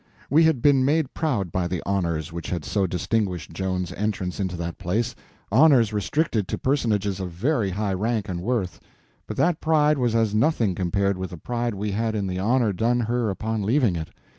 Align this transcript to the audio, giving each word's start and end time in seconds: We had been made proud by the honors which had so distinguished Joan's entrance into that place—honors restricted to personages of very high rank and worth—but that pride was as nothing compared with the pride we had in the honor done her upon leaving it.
We 0.31 0.45
had 0.45 0.63
been 0.63 0.83
made 0.83 1.13
proud 1.13 1.51
by 1.51 1.67
the 1.67 1.83
honors 1.85 2.33
which 2.33 2.49
had 2.49 2.65
so 2.65 2.87
distinguished 2.87 3.51
Joan's 3.53 3.91
entrance 3.93 4.39
into 4.39 4.57
that 4.57 4.79
place—honors 4.79 5.93
restricted 5.93 6.47
to 6.47 6.57
personages 6.57 7.19
of 7.19 7.29
very 7.29 7.69
high 7.69 7.93
rank 7.93 8.27
and 8.27 8.41
worth—but 8.41 9.37
that 9.37 9.61
pride 9.61 9.99
was 9.99 10.15
as 10.15 10.33
nothing 10.33 10.73
compared 10.73 11.19
with 11.19 11.29
the 11.29 11.37
pride 11.37 11.75
we 11.75 11.91
had 11.91 12.15
in 12.15 12.25
the 12.25 12.39
honor 12.39 12.73
done 12.73 13.01
her 13.01 13.29
upon 13.29 13.61
leaving 13.61 13.95
it. 13.95 14.07